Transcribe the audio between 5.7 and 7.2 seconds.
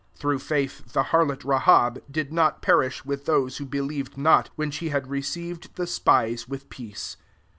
the spies with peace.